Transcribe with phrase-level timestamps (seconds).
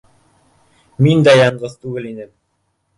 [1.07, 2.37] Мин дә яңғыҙ түгел инем